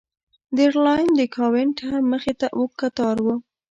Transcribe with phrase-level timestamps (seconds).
[0.55, 3.27] د ایرلاین د کاونټر مخې ته اوږد کتار و.